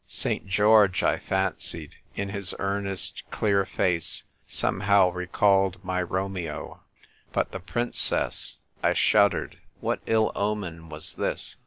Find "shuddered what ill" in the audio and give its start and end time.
8.93-10.31